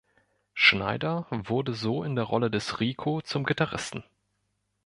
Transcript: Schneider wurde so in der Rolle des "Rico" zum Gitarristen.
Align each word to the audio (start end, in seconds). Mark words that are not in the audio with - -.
Schneider 0.55 1.27
wurde 1.29 1.75
so 1.75 2.01
in 2.03 2.15
der 2.15 2.23
Rolle 2.25 2.49
des 2.49 2.79
"Rico" 2.79 3.21
zum 3.21 3.43
Gitarristen. 3.45 4.03